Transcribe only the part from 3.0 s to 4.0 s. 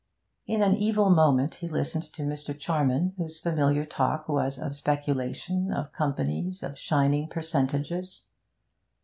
whose familiar